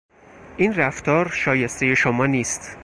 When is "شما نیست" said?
1.95-2.77